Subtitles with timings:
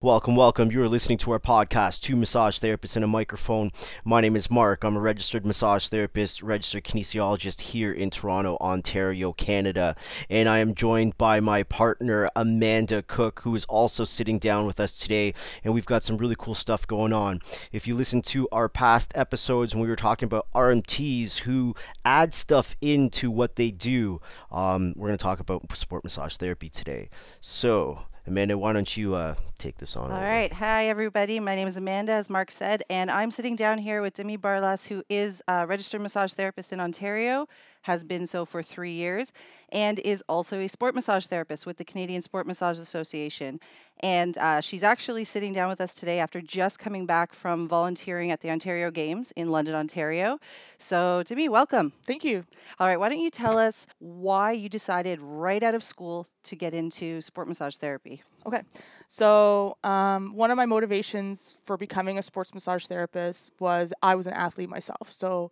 [0.00, 0.70] Welcome, welcome.
[0.70, 3.72] You are listening to our podcast, Two Massage Therapists and a Microphone.
[4.04, 4.84] My name is Mark.
[4.84, 9.96] I'm a registered massage therapist, registered kinesiologist here in Toronto, Ontario, Canada.
[10.30, 14.78] And I am joined by my partner, Amanda Cook, who is also sitting down with
[14.78, 15.34] us today.
[15.64, 17.40] And we've got some really cool stuff going on.
[17.72, 21.74] If you listen to our past episodes when we were talking about RMTs who
[22.04, 24.20] add stuff into what they do,
[24.52, 27.10] um, we're going to talk about sport massage therapy today.
[27.40, 30.10] So, Amanda, why don't you uh, take this on?
[30.10, 30.24] All over?
[30.26, 30.52] right.
[30.52, 31.40] Hi, everybody.
[31.40, 34.86] My name is Amanda, as Mark said, and I'm sitting down here with Demi Barlas,
[34.86, 37.48] who is a registered massage therapist in Ontario,
[37.88, 39.32] has been so for three years,
[39.70, 43.58] and is also a sport massage therapist with the Canadian Sport Massage Association.
[44.00, 48.30] And uh, she's actually sitting down with us today after just coming back from volunteering
[48.30, 50.38] at the Ontario Games in London, Ontario.
[50.76, 51.92] So, Demi, welcome.
[52.04, 52.44] Thank you.
[52.78, 53.00] All right.
[53.00, 57.22] Why don't you tell us why you decided right out of school to get into
[57.22, 58.22] sport massage therapy?
[58.46, 58.62] Okay.
[59.08, 64.26] So, um, one of my motivations for becoming a sports massage therapist was I was
[64.26, 65.10] an athlete myself.
[65.10, 65.50] So,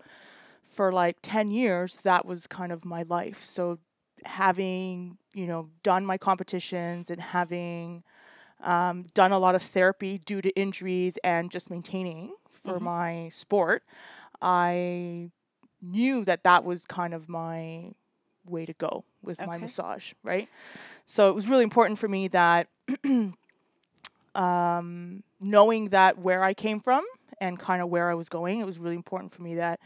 [0.68, 3.44] for like 10 years, that was kind of my life.
[3.44, 3.78] So,
[4.24, 8.02] having, you know, done my competitions and having
[8.62, 12.82] um, done a lot of therapy due to injuries and just maintaining for Mhm.
[12.82, 13.82] my sport,
[14.42, 15.30] I
[15.80, 17.92] knew that that was kind of my
[18.46, 20.48] way to go with my massage, right?
[21.04, 22.68] So it was really important for me that
[24.34, 27.04] um, knowing that where I came from
[27.40, 29.80] and kind of where I was going, it was really important for me that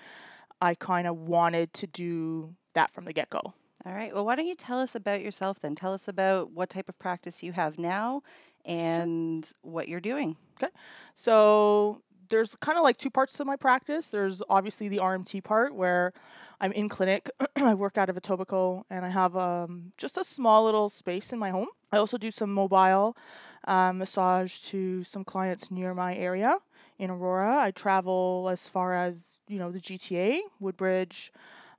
[0.60, 3.54] I kind of wanted to do that from the get go.
[3.86, 4.14] All right.
[4.14, 5.74] Well, why don't you tell us about yourself then?
[5.74, 8.22] Tell us about what type of practice you have now
[8.66, 10.36] and what you're doing.
[10.62, 10.72] Okay.
[11.14, 14.08] So there's kind of like two parts to my practice.
[14.08, 16.12] There's obviously the RMT part where
[16.60, 17.30] I'm in clinic.
[17.56, 21.32] I work out of a Etobicoke and I have um, just a small little space
[21.32, 21.68] in my home.
[21.90, 23.16] I also do some mobile
[23.64, 26.58] um, massage to some clients near my area
[27.00, 27.58] in Aurora.
[27.58, 31.32] I travel as far as you know the GTA, Woodbridge,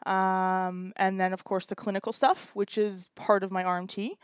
[0.05, 4.17] um, and then of course the clinical stuff, which is part of my RMT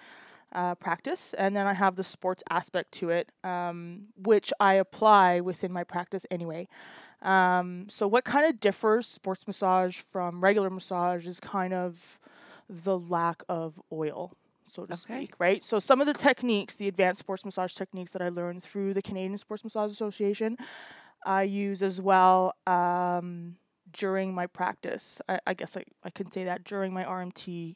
[0.51, 5.39] uh, practice, and then I have the sports aspect to it, um, which I apply
[5.39, 6.67] within my practice anyway.
[7.21, 12.19] Um, so, what kind of differs sports massage from regular massage is kind of
[12.69, 14.33] the lack of oil,
[14.67, 15.21] so to Okay.
[15.21, 15.63] speak, right?
[15.63, 19.01] So, some of the techniques, the advanced sports massage techniques that I learned through the
[19.01, 20.57] Canadian Sports Massage Association,
[21.25, 23.55] I use as well um,
[23.91, 25.21] during my practice.
[25.27, 27.75] I, I guess I, I can say that during my RMT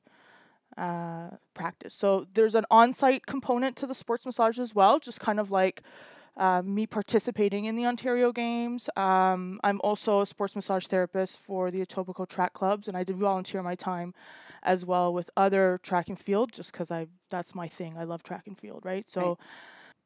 [0.77, 1.93] uh, practice.
[1.93, 5.81] So there's an on-site component to the sports massage as well, just kind of like
[6.37, 8.89] uh, me participating in the Ontario Games.
[8.95, 13.17] Um, I'm also a sports massage therapist for the Etobicoke Track Clubs, and I did
[13.17, 14.13] volunteer my time
[14.63, 17.97] as well with other track and field, just because I that's my thing.
[17.97, 19.09] I love track and field, right?
[19.09, 19.21] So.
[19.21, 19.37] Right.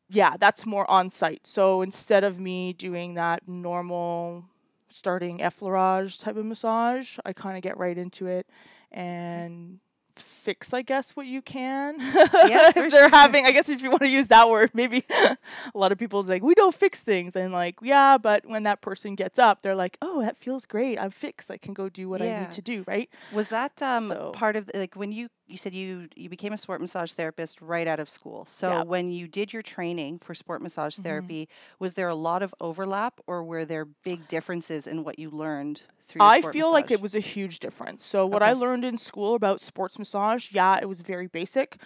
[0.08, 1.48] Yeah, that's more on site.
[1.48, 4.46] So instead of me doing that normal
[4.88, 8.46] starting effleurage type of massage, I kind of get right into it
[8.92, 9.80] and
[10.20, 12.00] fix i guess what you can.
[12.00, 13.09] Yeah, if they're sure.
[13.09, 15.38] having i guess if you want to use that word maybe a
[15.74, 17.36] lot of people's like we don't fix things.
[17.36, 20.98] And like yeah but when that person gets up they're like oh that feels great.
[21.00, 21.50] I'm fixed.
[21.52, 23.09] I can go do what i need to do right?
[23.31, 26.53] Was that um, So- part of the- like when you you said you you became
[26.53, 28.45] a sport massage therapist right out of school?
[28.50, 28.81] So Yeah.
[28.83, 31.03] when you did your training for sport massage Mhm.
[31.03, 35.29] therapy, was there a lot of overlap or were there big differences in what you
[35.29, 36.22] learned through?
[36.23, 38.06] Your I feel like it was a huge difference.
[38.06, 41.77] So what I learned in school about sports massage, yeah, it was very basic.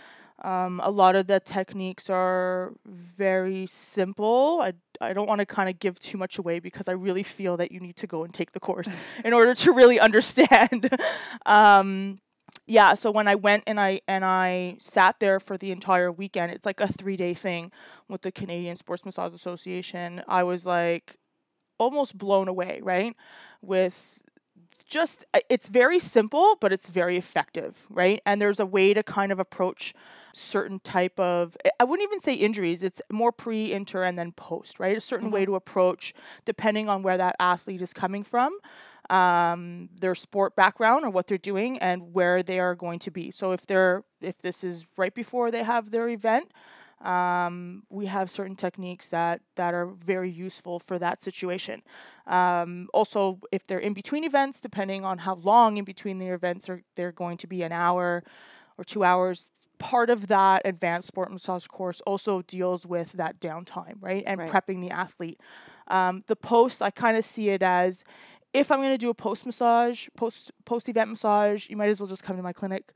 [0.41, 4.61] Um, a lot of the techniques are very simple.
[4.63, 4.71] I,
[5.01, 7.73] I don't want to kind of give too much away because I really feel that
[7.73, 8.89] you need to go and take the course
[9.25, 10.89] in order to really understand.
[11.45, 12.19] um,
[12.69, 16.51] yeah, so when I went and I and I sat there for the entire weekend,
[16.51, 17.71] it's like a three day thing
[18.07, 20.23] with the Canadian Sports Massage Association.
[20.27, 21.17] I was like
[21.79, 23.15] almost blown away, right?
[23.61, 24.19] With
[24.87, 28.21] just uh, it's very simple, but it's very effective, right?
[28.25, 29.93] And there's a way to kind of approach
[30.33, 32.83] certain type of I- I wouldn't even say injuries.
[32.83, 34.97] It's more pre, inter, and then post, right?
[34.97, 36.13] A certain way to approach
[36.45, 38.57] depending on where that athlete is coming from
[39.09, 43.31] um, their sport background or what they're doing and where they are going to be.
[43.31, 46.51] So if they're if this is right before they have their event,
[47.01, 51.81] um, we have certain techniques that that are very useful for that situation.
[52.27, 56.69] Um, also, if they're in between events, depending on how long in between the events
[56.69, 58.23] are, they're going to be an hour
[58.77, 59.47] or two hours.
[59.79, 64.51] Part of that advanced sport massage course also deals with that downtime, right, and Right.
[64.51, 65.39] prepping the athlete.
[65.87, 68.03] Um, the post, I kind of see it as
[68.53, 71.99] if I'm going to do a post massage, post post event massage, you might as
[71.99, 72.93] well just come to my clinic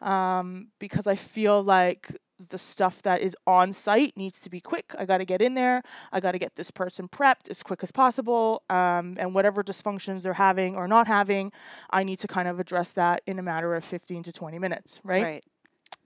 [0.00, 2.16] um, because I feel like
[2.48, 4.94] the stuff that is on site needs to be quick.
[4.98, 5.82] I got to get in there.
[6.12, 8.62] I got to get this person prepped as quick as possible.
[8.68, 11.52] Um, and whatever dysfunctions they're having or not having,
[11.90, 15.00] I need to kind of address that in a matter of 15 to 20 minutes,
[15.04, 15.22] right?
[15.22, 15.44] Right.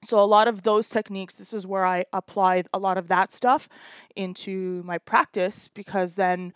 [0.05, 3.33] So a lot of those techniques, this is where I apply a lot of that
[3.33, 3.69] stuff
[4.15, 6.53] into my practice because then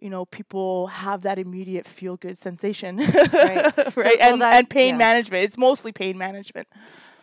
[0.00, 2.96] you know, people have that immediate feel good sensation.
[2.96, 3.12] Right.
[3.32, 3.74] right.
[3.76, 4.98] So, well, and, that- and pain yeah.
[4.98, 5.44] management.
[5.44, 6.68] It's mostly pain management.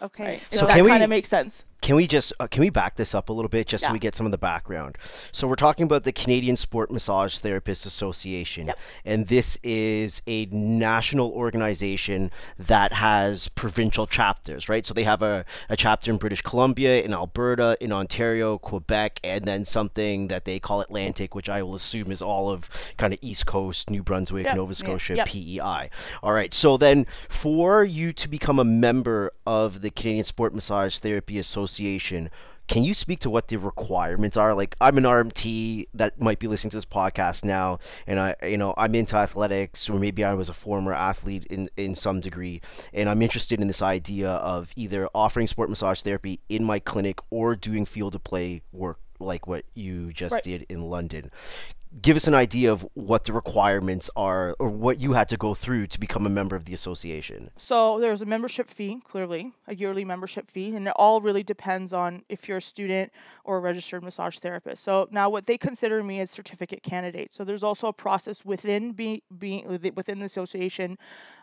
[0.02, 0.26] Okay.
[0.26, 0.42] Right.
[0.42, 1.66] So, So, that kind of makes sense.
[1.88, 3.98] Can we just uh, can we back this up a little bit just so we
[4.00, 4.98] get some of the background?
[5.32, 8.80] So we're talking about the Canadian Sport Massage Therapists Association, Yep.
[9.06, 12.30] and this is a national organization
[12.60, 14.86] that has provincial chapters, right?
[14.86, 19.46] So they have a, a chapter in British Columbia, in Alberta, in Ontario, Quebec, and
[19.46, 23.20] then something that they call Atlantic, which I will assume is all of kind of
[23.22, 24.58] East Coast, New Brunswick, Yep.
[24.58, 25.28] Nova Scotia, Yep.
[25.30, 25.90] PEI.
[26.22, 26.54] All right.
[26.54, 31.77] So then, for you to become a member of the Canadian Sport Massage Therapy Association,
[32.68, 34.54] can you speak to what the requirements are?
[34.54, 38.58] Like, I'm an RMT that might be listening to this podcast now, and I, you
[38.58, 42.62] know, I'm into athletics, or maybe I was a former athlete in in some degree,
[42.94, 47.20] and I'm interested in this idea of either offering sport massage therapy in my clinic
[47.30, 50.44] or doing field of play work like what you just Right.
[50.44, 51.32] did in London
[52.02, 55.54] give us an idea of what the requirements are or what you had to go
[55.54, 57.50] through to become a member of the association.
[57.56, 61.94] So there's a membership fee, clearly, a yearly membership fee, and it all really depends
[61.94, 63.12] on if you're a student
[63.46, 64.84] or a registered massage therapist.
[64.84, 67.34] So now what they consider me as certificate candidate.
[67.34, 69.66] So there's also a process within be, being
[69.96, 70.98] within the association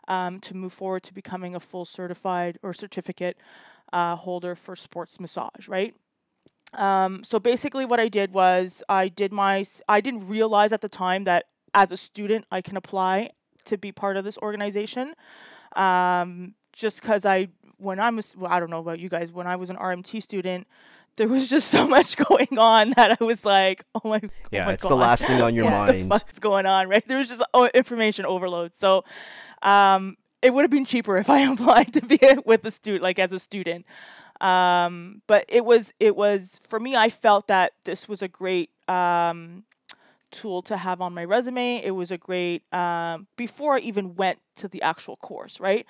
[0.08, 3.38] um, to move forward to becoming a full certified or certificate
[3.92, 5.94] uh, holder for sports massage, right?
[6.74, 9.64] Um, so basically, what I did was I did my.
[9.88, 13.30] I didn't realize at the time that as a student I can apply
[13.66, 15.14] to be part of this organization.
[15.76, 17.48] Um, just because I,
[17.78, 20.22] when I was, well, I don't know about you guys, when I was an RMT
[20.22, 20.66] student,
[21.16, 24.66] there was just so much going on that I was like, oh my, oh Yeah,
[24.66, 25.80] my it's the last thing on your Yeah.
[25.86, 26.08] what the mind.
[26.08, 27.06] fuck's going on, right?
[27.06, 28.74] There was just oh, information overload.
[28.74, 29.04] So,
[29.62, 33.18] um, it would have been cheaper if I applied to be with a student, like
[33.18, 33.86] as a student.
[34.44, 36.94] Um, but it was, it was for me.
[36.94, 39.64] I felt that this was a great um,
[40.30, 41.80] tool to have on my resume.
[41.82, 45.86] It was a great um, before I even went to the actual course, right?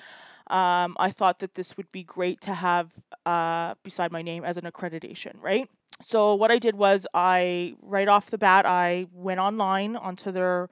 [0.49, 2.91] Um, I thought that this would be great to have
[3.27, 5.69] uh, beside my name as an accreditation, right?
[6.01, 10.69] So what I did was I right off the bat I went online onto their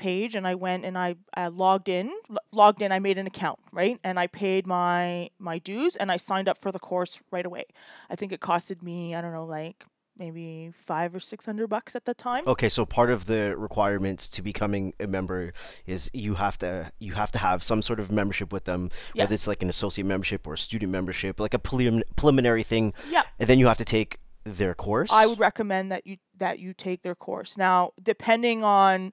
[0.00, 3.26] page and I went and I, I logged in lo- logged in I made an
[3.26, 3.98] account right?
[4.02, 7.66] And I paid my my dues and I signed up for the course right away.
[8.12, 9.84] I think it costed me I don't know like
[10.20, 12.44] maybe five or six hundred bucks at the time.
[12.46, 15.52] Okay, so part of the requirements to becoming a member
[15.86, 19.34] is you have to you have to have some sort of membership with them, whether
[19.34, 23.22] it's like an associate membership or a student membership, like a prelim- preliminary thing, yeah.
[23.38, 25.10] And then you have to take their course.
[25.12, 27.56] I would recommend that you that you take their course.
[27.56, 29.12] Now, depending on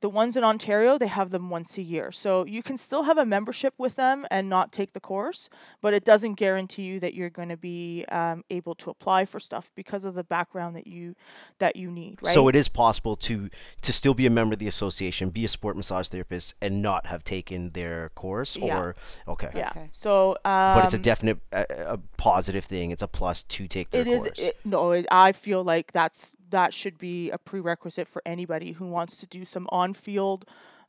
[0.00, 2.10] the ones in Ontario, they have them once a year.
[2.10, 5.50] So you can still have a membership with them and not take the course,
[5.80, 9.38] but it doesn't guarantee you that you're going to be um, able to apply for
[9.38, 11.14] stuff because of the background that you
[11.58, 12.18] that you need.
[12.22, 12.32] Right.
[12.32, 13.50] So it is possible to
[13.82, 17.06] to still be a member of the association, be a sport massage therapist, and not
[17.06, 18.56] have taken their course.
[18.56, 18.78] Yeah.
[18.78, 18.96] Or
[19.28, 19.70] okay, yeah.
[19.70, 19.88] Okay.
[19.92, 22.90] So um, but it's a definite a, a positive thing.
[22.90, 24.38] It's a plus to take their it is course.
[24.38, 28.86] it, no it, i feel like that's that should be a prerequisite for anybody who
[28.86, 30.44] wants to do some on-field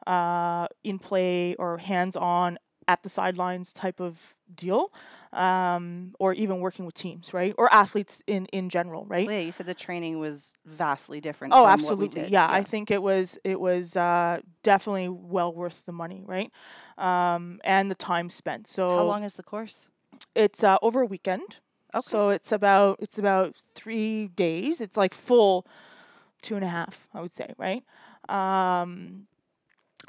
[0.07, 4.91] uh, in play or hands-on at the sidelines type of deal
[5.33, 9.43] um, or even working with teams right or athletes in in general right Well, yeah,
[9.43, 11.53] you said the training was vastly different.
[11.53, 12.21] Oh, from What absolutely.
[12.23, 12.31] did.
[12.31, 16.51] Yeah, I think it was it was uh, definitely well worth the money, right?
[16.97, 18.67] Um, and the time spent.
[18.67, 19.87] So How long is the course?
[20.35, 21.59] it's uh, over a weekend.
[21.93, 22.01] Okay.
[22.01, 24.81] So it's about it's about three days.
[24.81, 25.65] It's like full
[26.41, 27.83] two and a half, I would say, right?
[28.29, 29.27] Um,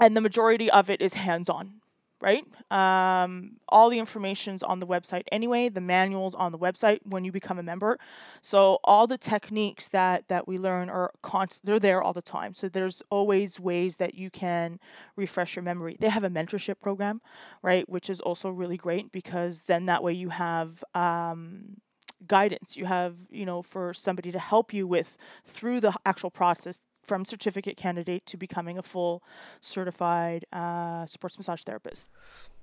[0.01, 1.82] and the majority of it is hands on,
[2.23, 2.45] right?
[2.71, 5.69] Um, all the information's on the website anyway.
[5.69, 7.99] The manuals on the website when you become a member.
[8.41, 11.67] So all the techniques that that we learn are constant.
[11.67, 12.55] They're there all the time.
[12.55, 14.79] So there's always ways that you can
[15.17, 15.97] refresh your memory.
[15.99, 17.21] They have a mentorship program,
[17.61, 20.83] right, which is also really great because then that way you have.
[20.95, 21.77] Um,
[22.29, 26.79] guidance you have you know for somebody to help you with through the actual process
[27.03, 29.23] from certificate candidate to becoming a full
[29.61, 32.11] certified uh, sports massage therapist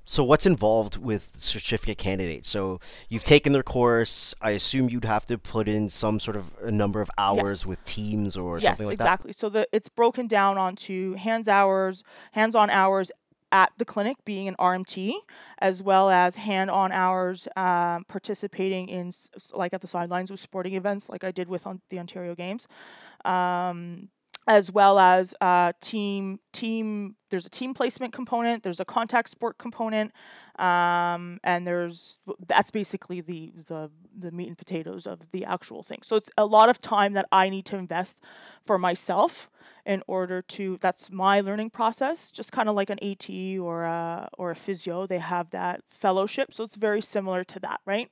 [0.05, 2.49] So what's involved with certificate candidates?
[2.49, 2.79] So
[3.09, 4.33] you've taken their course.
[4.41, 7.65] I assume you'd have to put in some sort of a number of hours Yes.
[7.67, 9.03] with teams or yes something like that.
[9.03, 13.11] Yes, exactly so the it's broken down onto hands hours hands on hours
[13.51, 15.13] at the clinic being an RMT,
[15.59, 19.11] as well as hand on hours um, participating in,
[19.53, 22.67] like at the sidelines with sporting events, like I did with on the Ontario Games.
[23.25, 24.09] Um,
[24.49, 29.59] as well as uh, team team there's a team placement component there's a contact sport
[29.59, 30.11] component
[30.57, 35.99] um, and there's that's basically the the the meat and potatoes of the actual thing.
[36.03, 38.17] So it's a lot of time that i need to invest
[38.63, 39.49] for myself
[39.85, 43.29] in order to that's my learning process just kind of like an at
[43.61, 46.53] or a or a physio they have that fellowship.
[46.53, 48.09] So it's very similar to that right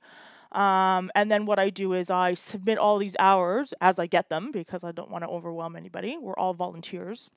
[0.52, 4.28] um, and then what I do is I submit all these hours as I get
[4.28, 6.16] them because I don't want to overwhelm anybody.
[6.18, 7.30] We're all volunteers.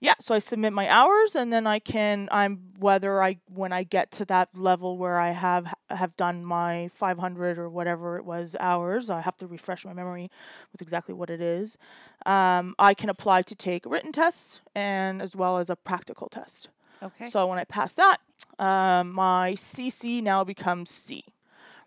[0.00, 3.84] Yeah, so I submit my hours and then I can I'm whether I when I
[3.84, 8.56] get to that level where I have have done my 500 or whatever it was
[8.58, 10.28] hours, I have to refresh my memory
[10.72, 11.78] with exactly what it is.
[12.26, 16.68] Um, I can apply to take written tests and as well as a practical test.
[17.00, 17.28] Okay.
[17.28, 18.18] So when I pass that,
[18.58, 21.26] um, my CC now becomes C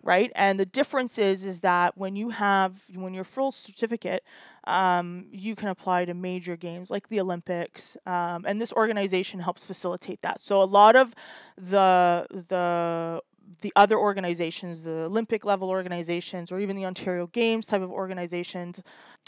[0.06, 0.32] right?
[0.36, 4.24] And the difference is is that when you have when you're full certificate,
[4.66, 9.66] um, you can apply to major games like the Olympics, um, and this organization helps
[9.66, 10.40] facilitate that.
[10.40, 11.14] So a lot of
[11.58, 13.22] the the
[13.62, 18.82] the other organizations, the Olympic level organizations, or even the Ontario Games type of organizations,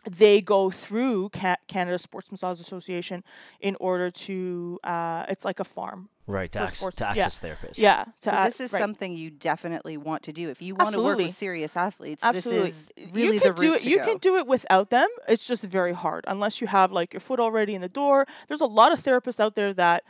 [0.09, 1.29] they go through
[1.67, 3.23] Canada Sports Massage Association
[3.59, 4.79] in order to.
[4.83, 6.09] Uh, it's like a farm.
[6.29, 7.49] Right, to, ac- to access yeah.
[7.49, 7.77] therapists.
[7.77, 8.05] Yeah.
[8.21, 8.81] So a- this is right.
[8.81, 11.11] something you definitely want to do if you want Absolutely.
[11.11, 12.21] to work with serious athletes.
[12.21, 12.65] Absolutely.
[12.65, 13.81] This is really you the can do it.
[13.83, 14.03] to You go.
[14.03, 15.07] can do it without them.
[15.29, 18.25] It's just very hard unless you have like your foot already in the door.
[18.49, 20.03] There's a lot of therapists out there that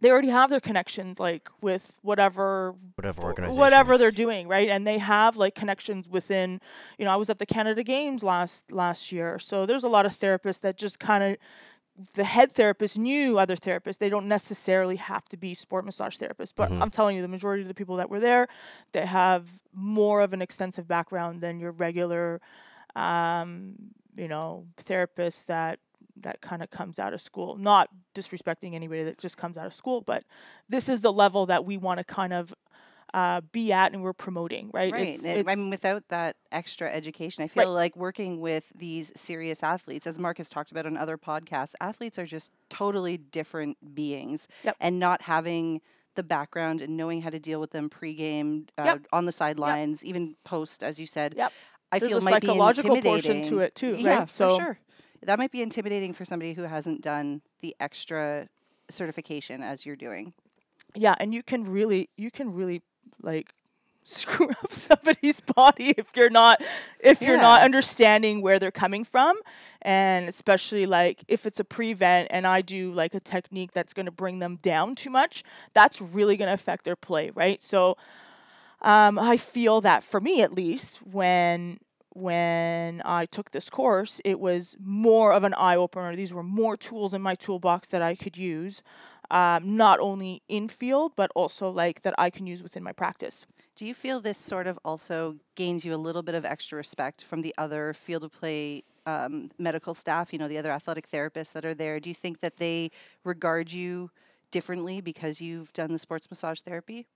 [0.00, 3.60] they already have their connections like with whatever Whatever organization.
[3.60, 4.68] whatever they're doing right?
[4.68, 6.60] And they have like connections within
[6.98, 10.06] you know i was at the canada games last last year so there's a lot
[10.06, 11.36] of therapists that just kind of
[12.14, 13.98] the head therapist knew other therapists.
[13.98, 17.60] They don't necessarily have to be sport massage therapists but i'm telling you the majority
[17.62, 18.48] of the people that were there
[18.92, 22.40] they have more of an extensive background than your regular
[22.96, 23.74] um,
[24.16, 25.78] you know therapist that
[26.20, 27.56] that kind of comes out of school.
[27.56, 30.24] Not disrespecting anybody that just comes out of school, but
[30.68, 32.54] this is the level that we want to kind of
[33.14, 34.90] uh, be at and we're promoting, right?
[34.90, 35.08] Right.
[35.08, 37.64] It's- and I mean, without that extra education, I Right.
[37.64, 41.74] feel like working with these serious athletes, as Mark has talked about on other podcasts,
[41.78, 44.48] athletes are just totally different beings.
[44.64, 44.76] Yep.
[44.80, 45.82] And not having
[46.14, 49.06] the background and knowing how to deal with them pregame, uh, Yep.
[49.12, 51.52] on the sidelines, even post, as you said, Yep.
[51.90, 53.02] I There's feel a might be intimidating.
[53.02, 54.28] portion to it too, Yeah, right?
[54.30, 54.78] for sure.
[55.24, 58.48] That might be intimidating for somebody who hasn't done the extra
[58.88, 60.32] certification as you're doing.
[60.94, 62.82] yeah, and you can really, you can really
[63.22, 63.54] like
[64.04, 66.60] screw up somebody's body if you're not
[66.98, 69.36] if you're not understanding where they're coming from.
[69.80, 74.06] And especially like if it's a prevent and I do like a technique that's going
[74.06, 77.62] to bring them down too much that's really going to affect their play right?
[77.62, 77.96] So
[78.80, 81.78] um, I feel that for me at least when
[82.14, 86.76] when I took this course it was more of an eye opener these were more
[86.76, 88.82] tools in my toolbox that I could use
[89.30, 93.46] um, not only in field but also like that I can use within my practice
[93.76, 97.24] Do you feel this sort of also gains you a little bit of extra respect
[97.24, 101.52] from the other field of play um, medical staff, you know, the other athletic therapists
[101.54, 101.98] that are there?
[101.98, 102.90] Do you think that they
[103.24, 104.10] regard you
[104.50, 107.06] differently because you've done the sports massage therapy?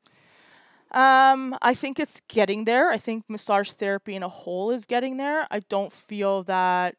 [0.92, 2.90] Um, I think it's getting there.
[2.90, 5.46] I think massage therapy in a whole is getting there.
[5.50, 6.96] I don't feel that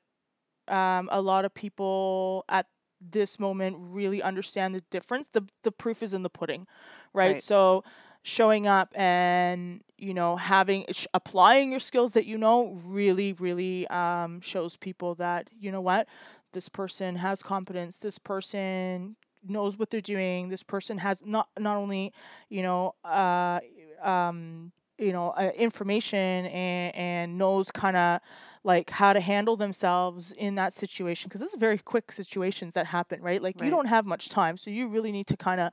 [0.67, 2.67] um, a lot of people at
[3.01, 5.27] this moment really understand the difference.
[5.31, 6.67] The the proof is in the pudding,
[7.13, 7.31] right?
[7.33, 7.41] Right.
[7.41, 7.83] So
[8.23, 13.87] showing up and you know having sh- applying your skills that you know really really
[13.87, 16.07] um, shows people that you know what
[16.53, 17.97] this person has competence.
[17.97, 19.15] This person
[19.47, 20.49] knows what they're doing.
[20.49, 22.13] This person has not not only
[22.49, 23.59] you know uh,
[24.01, 28.19] um, you know uh, information and, and knows kind of
[28.63, 32.85] like how to handle themselves in that situation because this is very quick situations that
[32.85, 33.41] happen right?
[33.41, 35.71] Like you don't have much time so you really need to kind of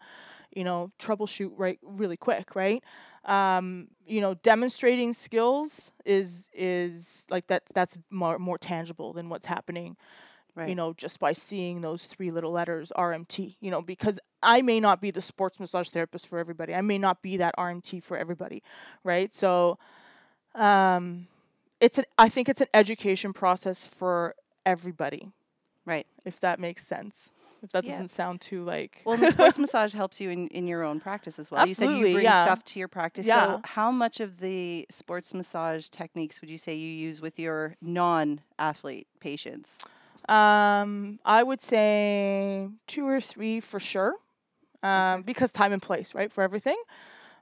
[0.55, 2.83] you know troubleshoot right really quick right?
[3.25, 9.47] Um, you know demonstrating skills is is like that that's more more tangible than what's
[9.47, 9.97] happening
[10.57, 10.69] Right.
[10.69, 14.79] you know, just by seeing those three little letters RMT, you know, because I may
[14.79, 16.73] not be the sports massage therapist for everybody.
[16.75, 18.63] I may not be that RMT for everybody,
[19.03, 19.35] right?
[19.35, 19.79] So
[20.55, 21.27] um
[21.81, 24.35] it's an I think it's an education process for
[24.65, 25.29] everybody,
[25.85, 26.07] Right.
[26.25, 27.31] if that makes sense.
[27.63, 27.93] If that Yeah.
[27.93, 31.39] doesn't sound too like Well, the sports massage helps you in, in your own practice
[31.39, 31.67] as well.
[31.67, 32.45] you said you bring yeah.
[32.45, 33.27] stuff to your practice.
[33.27, 33.57] Yeah.
[33.57, 37.75] So, how much of the sports massage techniques would you say you use with your
[37.83, 39.79] non athlete patients?
[40.29, 44.15] Um, I would say two or three for sure.
[44.83, 46.77] um, because time and place, right, for everything.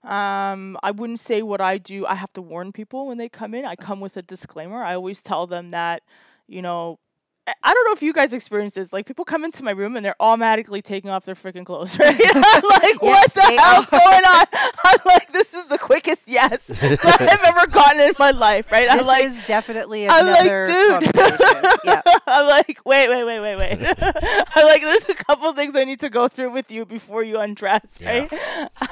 [0.04, 2.06] Um, I wouldn't say what I do.
[2.06, 3.64] I have to warn people when they come in.
[3.66, 4.82] I come with a disclaimer.
[4.82, 6.02] I always tell them that,
[6.48, 6.98] you know,
[7.44, 8.92] I don't know if you guys experience this.
[8.92, 12.14] Like people come into my room and they're automatically taking off their freaking clothes, right?
[12.34, 14.46] I'm like, what the hell's going on?
[14.84, 18.88] I'm like, this is the quickest yes that I've ever gotten in my life, right?
[18.88, 21.12] This I'm like, is definitely I'm like, another dude.
[21.14, 21.78] conversation.
[21.84, 22.02] yeah.
[22.28, 23.94] I'm like, wait, wait, wait, wait, wait.
[24.00, 27.38] I'm like, there's a couple things I need to go through with you before you
[27.40, 28.08] undress, Yeah.
[28.20, 28.32] right?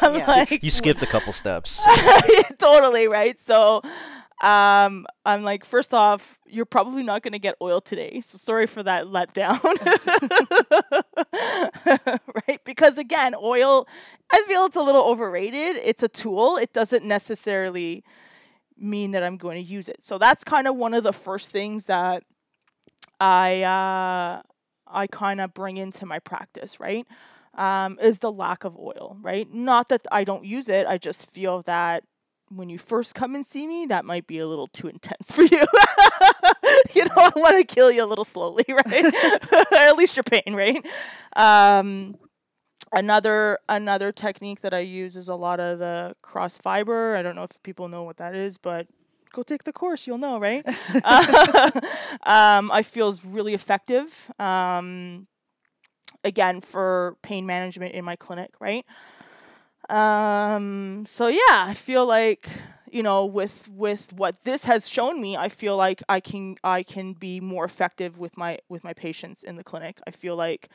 [0.01, 0.27] I'm Yeah.
[0.27, 1.81] like, You skipped a couple steps.
[2.59, 3.41] totally right.
[3.41, 3.83] So,
[4.41, 8.23] um, I'm like, first off, you're probably not going to get oil today.
[8.23, 9.61] So sorry for that letdown.
[12.49, 12.61] right?
[12.65, 13.87] Because again, oil,
[14.33, 15.77] I feel it's a little overrated.
[15.77, 16.57] It's a tool.
[16.57, 18.03] It doesn't necessarily
[18.79, 19.99] mean that I'm going to use it.
[20.05, 22.25] So that's kind of one of the first things that
[23.21, 24.43] I uh,
[24.87, 27.07] I kind of bring into my practice, right?
[27.55, 29.53] Um, is the lack of oil, right?
[29.53, 30.87] Not that I don't use it.
[30.87, 32.05] I just feel that
[32.51, 35.43] when you first come and see me, that might be a little too intense for
[35.43, 35.49] you.
[36.95, 39.15] you know, I want to kill you a little slowly, right?
[39.73, 40.85] at least your pain, right?
[41.37, 42.17] Um,
[42.93, 47.17] another another technique that I use is a lot of the cross fiber.
[47.17, 48.89] I don't know if people know what that is, but
[49.33, 50.67] go take the course, you'll know, right?
[52.25, 54.31] um, I feel is really effective.
[54.39, 55.29] Um,
[56.25, 58.85] again, for pain management in my clinic, right?
[59.91, 62.49] Um, so yeah, I feel like
[62.91, 66.83] you know with with what this has shown me, I feel like I can I
[66.83, 70.01] can be more effective with my with my patients in the clinic.
[70.07, 70.69] I feel like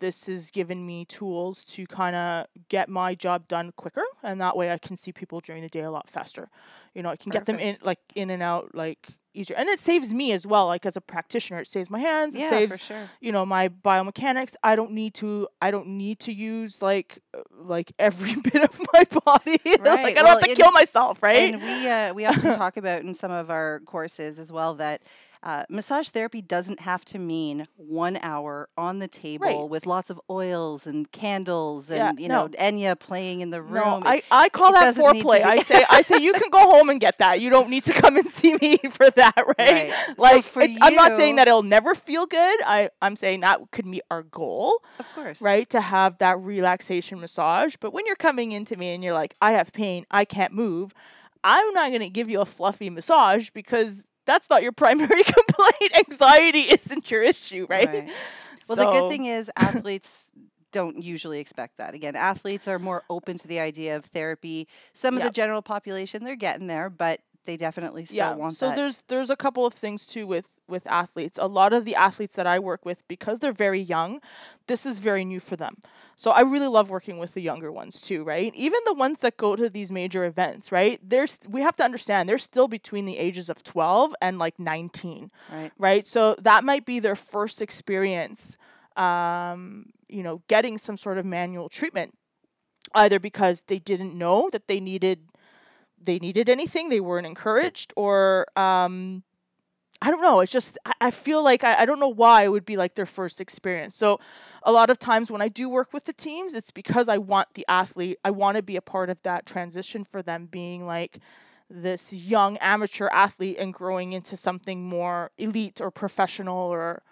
[0.00, 4.56] this has given me tools to kind of get my job done quicker and that
[4.56, 6.48] way I can see people during the day a lot faster.
[6.94, 9.56] You know, I can get them in like in and out like easier.
[9.56, 11.60] And it saves me as well like as a practitioner.
[11.60, 13.10] It saves my hands, it Yeah, saves for sure.
[13.20, 17.40] you know my biomechanics i don't need to i don't need to use like uh,
[17.74, 21.54] like every bit of my body like i Right, don't have to kill myself right
[21.54, 25.02] And we uh, we often talk about in some of our courses as well that
[25.42, 30.20] uh, massage therapy doesn't have to mean one hour on the table with lots of
[30.28, 32.48] oils and candles Yeah, and you know.
[32.48, 33.72] Enya playing in the room.
[34.02, 35.42] no, I, I call it that foreplay.
[35.44, 37.40] I say I say you can go home and get that.
[37.40, 39.54] You don't need to come and see me for that, right?
[39.58, 39.92] Right.
[40.06, 42.60] So Like for it- I'm not saying that it'll never feel good.
[42.66, 44.82] I I'm saying that could meet our goal.
[44.98, 45.68] of course, right?
[45.70, 47.76] To have that relaxation massage.
[47.78, 50.92] But when you're coming into me and you're like, I have pain, I can't move,
[51.44, 55.92] I'm not going to give you a fluffy massage because that's not your primary complaint.
[56.06, 57.88] Anxiety isn't your issue, right?
[57.88, 58.10] Right.
[58.68, 60.30] Well, the good thing is athletes
[60.70, 61.94] don't usually expect that.
[61.94, 64.68] Again, athletes are more open to the idea of therapy.
[64.92, 68.34] Some of the general population, they're getting there, but they definitely still yeah.
[68.36, 68.76] want so that.
[68.76, 71.38] So there's there's a couple of things too with with athletes.
[71.40, 74.20] A lot of the athletes that I work with because they're very young,
[74.66, 75.78] this is very new for them.
[76.14, 78.54] So I really love working with the younger ones too, right?
[78.54, 81.00] Even the ones that go to these major events, right?
[81.02, 85.30] There's we have to understand they're still between the ages of 12 and like 19.
[85.50, 85.72] right.
[85.78, 86.06] right?
[86.06, 88.58] So that might be their first experience,
[88.94, 92.12] um, you know, getting some sort of manual treatment,
[92.94, 95.20] either because they didn't know that they needed
[96.02, 99.22] they needed anything, they weren't encouraged, or um,
[100.00, 100.40] I don't know.
[100.40, 102.94] It's just I, I feel like I, I don't know why it would be like
[102.94, 103.96] their first experience.
[103.96, 104.20] So
[104.62, 107.48] a lot of times when I do work with the teams, it's because I want
[107.54, 111.18] the athlete, I want to be a part of that transition for them being like
[111.70, 117.02] this young amateur athlete and growing into something more elite or professional or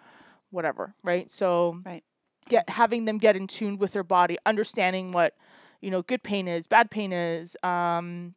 [0.49, 1.29] whatever, right?
[1.29, 2.03] So Right.
[2.49, 5.35] get having them get in tune with their body, understanding what
[5.81, 8.33] you know good pain is, bad pain is, um,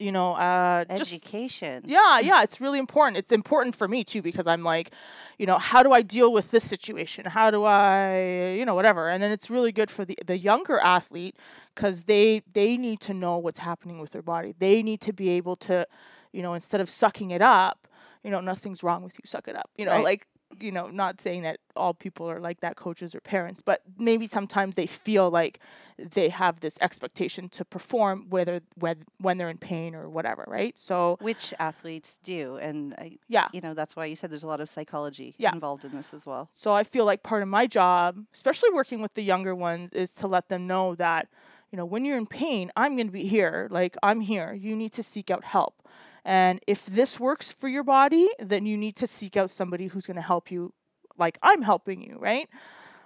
[0.00, 1.84] you know, uh, just Education.
[1.86, 3.18] yeah, yeah, it's really important.
[3.18, 4.92] It's important for me too because I'm like,
[5.38, 7.26] you know, how do I deal with this situation?
[7.26, 9.08] How do I, you know, whatever.
[9.10, 11.36] And then it's really good for the the younger athlete
[11.74, 14.54] because they they need to know what's happening with their body.
[14.58, 15.86] They need to be able to,
[16.32, 17.86] you know, instead of sucking it up,
[18.24, 19.22] you know, nothing's wrong with you.
[19.26, 19.70] Suck it up.
[19.76, 20.04] You know, Right.
[20.04, 20.26] like
[20.58, 24.26] you know, not saying that all people are like that, coaches or parents, but maybe
[24.26, 25.60] sometimes they feel like
[25.98, 30.78] they have this expectation to perform whether when when they're in pain or whatever, right?
[30.78, 32.56] So Which athletes do.
[32.56, 33.48] And, I, yeah.
[33.52, 35.52] you know, that's why you said there's a lot of psychology Yeah.
[35.52, 36.48] involved in this as well.
[36.52, 40.12] So I feel like part of my job, especially working with the younger ones, is
[40.14, 41.28] to let them know that,
[41.70, 43.68] you know, when you're in pain, I'm going to be here.
[43.70, 44.52] Like, I'm here.
[44.54, 45.74] You need to seek out help.
[46.24, 50.06] And if this works for your body, then you need to seek out somebody who's
[50.06, 50.72] going to help you
[51.18, 52.48] like I'm helping you, right?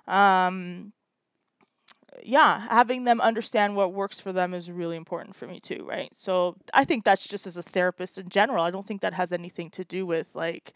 [0.07, 0.93] Um,
[2.23, 6.11] yeah, having them understand what works for them is really important for me too, right?
[6.15, 8.63] So I think that's just as a therapist in general.
[8.65, 10.73] I don't think that has anything to do with like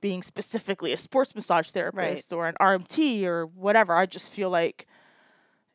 [0.00, 3.94] being specifically a sports massage therapist or an RMT or whatever.
[3.94, 4.86] I just feel like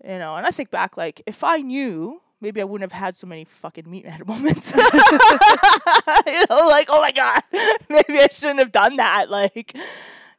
[0.04, 3.18] You know, and I think back like if I knew, maybe I wouldn't have had
[3.18, 4.72] so many fucking meathead moments.
[6.28, 7.42] you know, like oh my god,
[7.90, 9.30] maybe I shouldn't have done that.
[9.30, 9.76] Like,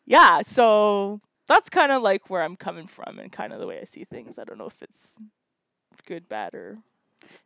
[0.06, 0.42] yeah.
[0.42, 3.84] So that's kind of like where I'm coming from and kind of the way I
[3.84, 4.38] see things.
[4.38, 5.18] I don't know if it's
[6.06, 6.78] good, bad, or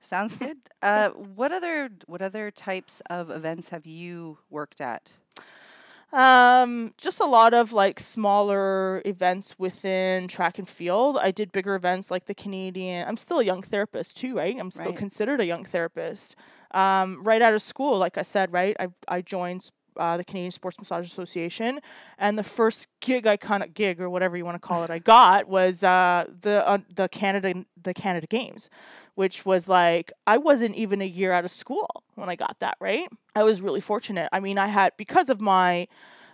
[0.00, 0.58] Sounds good.
[0.82, 5.10] Uh, what other what other types of events have you worked at?
[6.12, 11.16] Um, just a lot of like smaller events within track and field.
[11.16, 13.08] I did bigger events like the Canadian.
[13.08, 14.54] I'm still a young therapist too, right?
[14.58, 14.98] I'm still Right.
[14.98, 16.36] considered a young therapist.
[16.72, 18.76] Um, right out of school, like I said, right?
[18.78, 21.80] I I joined uh, the Canadian Sports Massage Association,
[22.18, 24.90] and the first gig I kind of gig or whatever you want to call it,
[24.90, 28.70] I got was uh, the uh, the Canada the Canada Games,
[29.14, 32.76] which was like I wasn't even a year out of school when I got that.
[32.80, 33.08] Right?
[33.34, 34.28] I was really fortunate.
[34.32, 35.88] I mean, I had because of my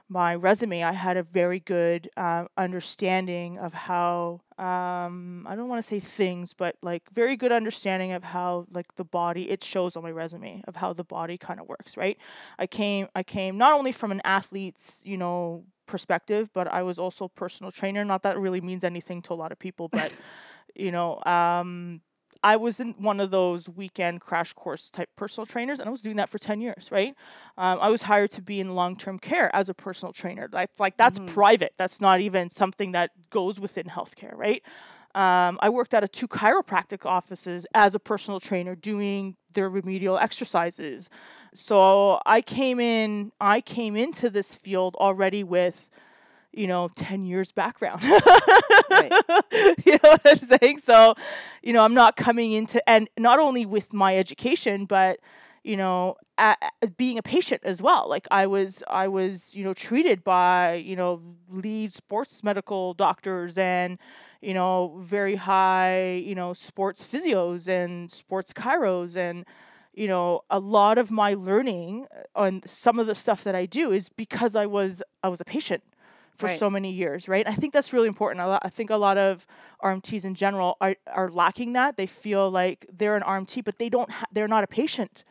[0.08, 5.82] my resume, I had a very good uh, understanding of how um, I don't want
[5.82, 9.50] to say things, but like very good understanding of how like the body.
[9.50, 11.96] It shows on my resume of how the body kind of works.
[11.96, 12.18] Right?
[12.58, 16.98] I came I came not only from an athlete's you know perspective, but I was
[16.98, 18.04] also a personal trainer.
[18.04, 20.10] Not that really means anything to a lot of people, but
[20.74, 21.22] you know.
[21.24, 22.00] Um,
[22.42, 26.16] I wasn't one of those weekend crash course type personal trainers, and I was doing
[26.16, 27.14] that for 10 years, right?
[27.56, 30.48] Um, I was hired to be in long term care as a personal trainer.
[30.50, 31.74] That's like, that's private.
[31.78, 34.62] That's not even something that goes within healthcare, right?
[35.14, 40.18] Um, I worked out of two chiropractic offices as a personal trainer doing their remedial
[40.18, 41.10] exercises.
[41.54, 45.88] So I came in, I came into this field already with,
[46.52, 48.02] you know, 10 years background.
[48.90, 49.12] Right.
[49.84, 50.78] you know what I'm saying?
[50.78, 51.14] So,
[51.62, 55.20] you know, I'm not coming into, and not only with my education, but,
[55.62, 58.08] you know, a, a- being a patient as well.
[58.08, 63.58] Like I was, I was, you know, treated by, you know, lead sports medical doctors
[63.58, 63.98] and,
[64.40, 69.44] you know, very high, you know, sports physios and sports chiros and,
[69.94, 73.66] you know, a lot of my learning uh, on some of the stuff that I
[73.66, 75.82] do is because I was I was a patient
[76.38, 76.58] for Right.
[76.58, 77.46] so many years, right?
[77.46, 78.40] I think that's really important.
[78.44, 79.46] A lot, I think a lot of
[79.82, 81.96] RMTs in general are, are lacking that.
[81.96, 84.10] They feel like they're an RMT, but they don't.
[84.10, 85.24] Ha- they're not a patient.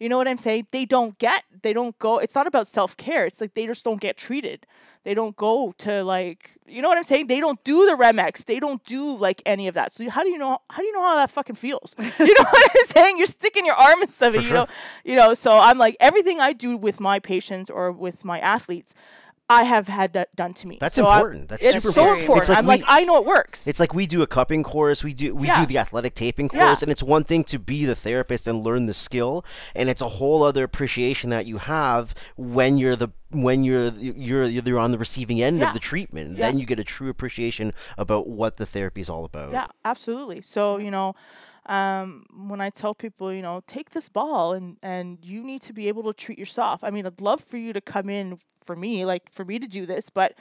[0.00, 0.66] You know what I'm saying?
[0.72, 1.44] They don't get.
[1.62, 2.18] They don't go.
[2.18, 3.24] It's not about self care.
[3.26, 4.66] It's like they just don't get treated.
[5.04, 6.50] They don't go to like.
[6.66, 7.28] You know what I'm saying?
[7.28, 8.44] They don't do the Remex.
[8.44, 9.92] They don't do like any of that.
[9.92, 10.58] So how do you know?
[10.68, 11.94] How do you know how that fucking feels?
[11.98, 13.16] you know what I'm saying?
[13.18, 14.42] You're sticking your arm in something.
[14.42, 14.66] You know.
[15.04, 15.32] You know.
[15.34, 18.94] So I'm like everything I do with my patients or with my athletes.
[19.48, 20.76] I have had that done to me.
[20.80, 21.48] That's So I- important.
[21.48, 22.20] That's it's super so important.
[22.22, 22.42] important.
[22.42, 23.66] It's like I'm we- like, I know it works.
[23.68, 25.60] It's like we do a cupping course, we do we Yeah.
[25.60, 26.66] do the athletic taping Yeah.
[26.66, 30.02] course, and it's one thing to be the therapist and learn the skill, and it's
[30.02, 34.90] a whole other appreciation that you have when you're the when you're you're you're on
[34.92, 35.68] the receiving end Yeah.
[35.68, 36.38] of the treatment.
[36.38, 36.46] Yeah.
[36.46, 39.52] Then you get a true appreciation about what the therapy is all about.
[39.52, 40.40] Yeah, absolutely.
[40.42, 41.14] So, you know,
[41.68, 45.72] um, when I tell people, you know, take this ball and and you need to
[45.72, 46.82] be able to treat yourself.
[46.84, 49.66] I mean, I'd love for you to come in for me, like for me to
[49.66, 50.34] do this, but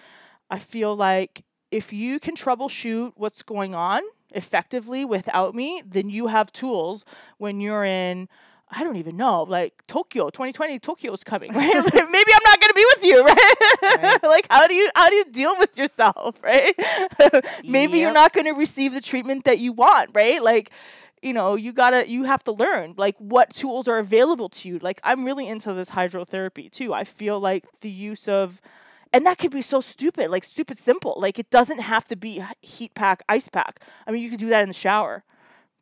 [0.50, 6.28] I feel like if you can troubleshoot what's going on effectively without me, then you
[6.28, 7.06] have tools
[7.38, 8.28] when you're in
[8.68, 11.74] I don't even know, like Tokyo, 2020, Tokyo's coming, right?
[11.94, 13.24] Maybe I'm not going to be with you,
[14.04, 14.24] right?
[14.24, 16.76] like how do you how do you deal with yourself, right?
[17.64, 20.42] Maybe you're not going to receive the treatment that you want, right?
[20.42, 20.72] Like
[21.26, 24.78] you know, you gotta, you have to learn like what tools are available to you.
[24.78, 26.94] Like, I'm really into this hydrotherapy too.
[26.94, 28.62] I feel like the use of,
[29.12, 31.16] and that could be so stupid, like stupid simple.
[31.18, 33.80] Like, it doesn't have to be heat pack, ice pack.
[34.06, 35.24] I mean, you could do that in the shower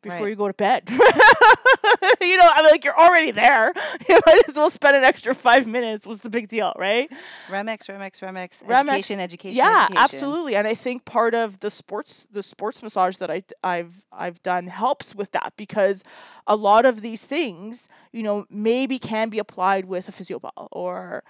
[0.04, 0.28] before Right.
[0.30, 0.88] you go to bed.
[2.20, 3.72] you know, I'm like, you're already there.
[4.08, 6.06] You might as well spend an extra five minutes.
[6.06, 7.10] What's the big deal, right?
[7.48, 9.96] Remex, Remex, Remex, Remex- education, education, yeah, education.
[9.96, 10.56] absolutely.
[10.56, 14.42] And I think part of the sports the sports massage that I, I have I've
[14.42, 16.04] done helps with that because
[16.46, 20.68] a lot of these things, you know, maybe can be applied with a physio ball
[20.70, 21.24] or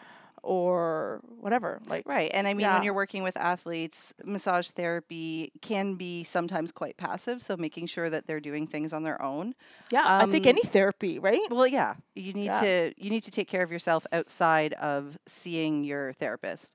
[0.44, 1.80] or whatever.
[1.86, 2.30] Like Right.
[2.34, 2.74] And I mean, Yeah.
[2.74, 7.42] when you're working with athletes, massage therapy can be sometimes quite passive.
[7.42, 9.54] So making sure that they're doing things on their own.
[9.90, 11.40] yeah, I think Um, any therapy, right?
[11.50, 12.60] Well, yeah, you need Yeah.
[12.60, 16.74] to you need to take care of yourself outside of seeing your therapist.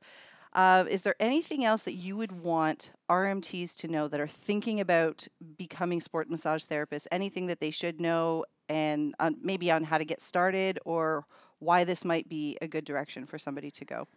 [0.53, 4.79] Uh, is there anything else that you would want RMTs to know that are thinking
[4.79, 5.27] about
[5.57, 7.05] becoming sport massage therapists?
[7.11, 11.25] Anything that they should know, and on, maybe on how to get started or
[11.59, 14.07] why this might be a good direction for somebody to go?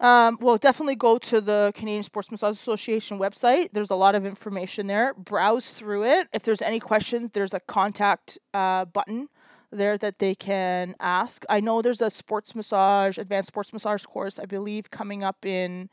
[0.00, 3.68] Um, well, definitely go to the Canadian Sports Massage Association website.
[3.72, 5.12] There's a lot of information there.
[5.14, 6.28] Browse through it.
[6.32, 9.28] If there's any questions, there's a contact uh, button
[9.70, 11.44] there that they can ask.
[11.50, 15.90] I know there's a sports massage, advanced sports massage course, I believe, coming up in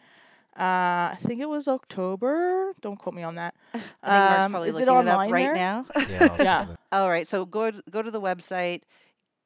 [0.57, 2.73] Uh, I think it was October.
[2.81, 3.53] Don't quote me on that.
[3.75, 5.53] I think Mark's Um, probably is it looking it, up online right there?
[5.53, 5.85] now.
[6.09, 6.37] Yeah.
[6.39, 6.65] Yeah.
[6.91, 8.81] All right, so go go to the website,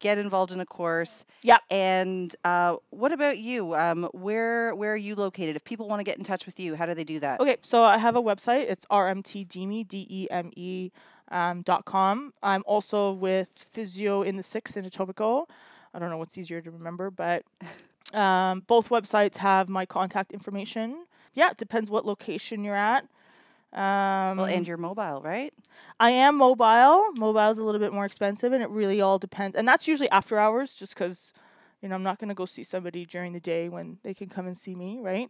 [0.01, 1.23] get involved in a course.
[1.43, 1.61] Yep.
[1.71, 3.73] And uh, what about you?
[3.75, 5.55] Um, where where are you located?
[5.55, 7.39] If people want to get in touch with you, how do they do that?
[7.39, 8.69] Okay, so I have a website.
[8.69, 10.91] It's rmtdeme, D E M E,
[11.29, 12.33] um, dot com.
[12.43, 15.45] I'm also with Physio in the Six in Etobicoke.
[15.93, 17.43] I don't know what's easier to remember, but
[18.13, 21.05] um, both websites have my contact information.
[21.33, 23.05] Yeah, it depends what location you're at.
[23.73, 25.53] Um, Well, and your mobile, right?
[25.99, 27.11] I am mobile.
[27.15, 29.55] Mobile's a little bit more expensive, and it really all depends.
[29.55, 31.31] And that's usually after hours, just because,
[31.81, 34.45] you know, I'm not gonna go see somebody during the day when they can come
[34.47, 35.29] and see me, right?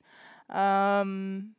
[0.49, 1.51] Um,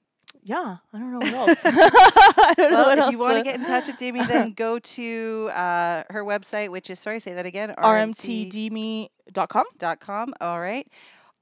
[0.43, 1.61] yeah, I don't know what else.
[1.65, 4.53] I don't know what if else you want to get in touch with Demi, then
[4.57, 7.75] go to uh, her website, which is sorry, say that again.
[7.79, 9.65] rmtdme.com.
[9.79, 10.35] dot com.
[10.41, 10.87] All right.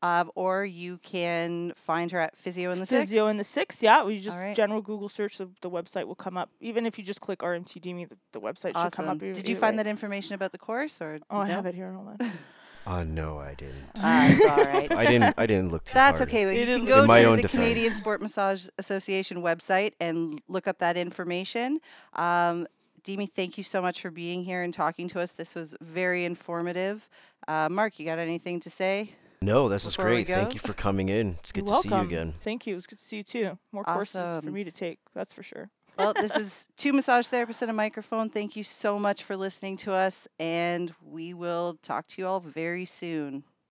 [0.03, 3.07] Um, or you can find her at Physio in the Six.
[3.07, 4.03] Physio in the six, yeah.
[4.03, 4.57] We just right.
[4.57, 6.49] general Google search the, the website will come up.
[6.61, 9.19] Even if you just click RMTDme, the, the website should come up.
[9.19, 9.83] Did you find way.
[9.83, 11.93] that information about the course, or Oh, I have it here.
[11.93, 12.33] Hold on.
[12.87, 13.85] Uh, no, I didn't.
[13.95, 14.91] It's all right.
[14.97, 15.35] I didn't.
[15.37, 16.31] I didn't look too That's hard.
[16.31, 16.47] okay.
[16.47, 17.53] well, You You can go look- In my to the defense.
[17.53, 21.81] Canadian Sport Massage Association website and look up that information.
[22.15, 22.67] Um,
[23.05, 25.33] Demi, thank you so much for being here and talking to us.
[25.33, 27.07] This was very informative.
[27.47, 29.13] Uh, Mark, you got anything to say?
[29.43, 30.27] No, this is great.
[30.27, 31.37] Thank you for coming in.
[31.39, 32.35] It's good You're to see you again.
[32.43, 32.77] Thank you.
[32.77, 33.59] It's good to see you too.
[33.73, 34.53] More courses for Awesome.
[34.53, 34.99] me to take.
[35.15, 35.71] That's for sure.
[35.97, 38.29] Well, this is two massage therapists and a microphone.
[38.29, 42.41] Thank you so much for listening to us, and we will talk to you all
[42.41, 43.45] very soon.